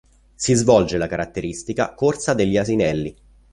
[0.33, 3.15] Si svolge la caratteristica "corsa degli asinelli".